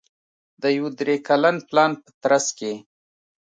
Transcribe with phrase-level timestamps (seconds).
[0.61, 2.73] د یوه درې کلن پلان په ترڅ کې